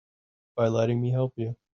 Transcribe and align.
By 0.55 0.67
letting 0.69 0.99
me 0.99 1.11
help 1.11 1.33
you. 1.35 1.57